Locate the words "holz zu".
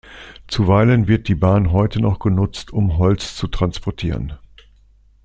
2.97-3.45